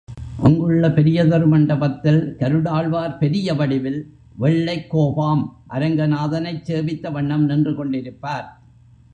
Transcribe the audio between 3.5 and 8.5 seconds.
வடிவில் வெள்ளைக்கோபாம் அரங்க நாதனைச் சேவித்த வண்ணம் நின்று கொண்டிருப்பார்.